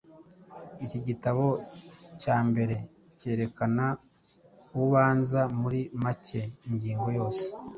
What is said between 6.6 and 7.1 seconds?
ingingo